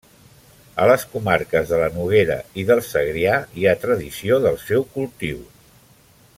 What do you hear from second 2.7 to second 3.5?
del Segrià